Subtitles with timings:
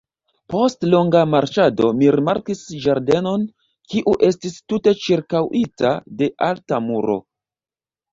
[0.51, 3.43] Post longa marŝado mi rimarkis ĝardenon,
[3.93, 5.93] kiu estis tute ĉirkaŭita
[6.23, 7.19] de alta muro.